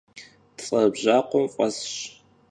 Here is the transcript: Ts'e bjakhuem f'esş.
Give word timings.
Ts'e 0.57 0.81
bjakhuem 0.93 1.47
f'esş. 1.55 1.93